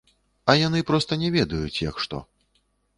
А 0.49 0.55
яны 0.67 0.79
проста 0.89 1.19
не 1.27 1.31
ведаюць, 1.37 1.81
як 1.89 1.95
што. 2.07 2.27